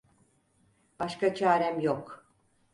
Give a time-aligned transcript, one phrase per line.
[0.99, 2.25] Başka çarem yok.